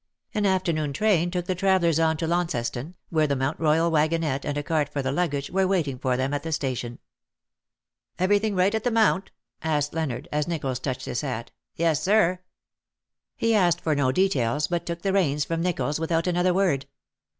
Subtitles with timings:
[0.33, 4.57] An afternoon train took the travellers on to Launceston, where the Mount Koyal wagonette, and
[4.57, 6.97] a cart for the luggage, were waiting for them at the station."
[8.17, 9.29] Everything right at the jNIount V
[9.61, 12.39] asked Leonard, as Nicholls touched his hat." Yes, Sir/' 9G
[13.35, 16.87] He asked for no details, but took the reins from Nicholls without another word.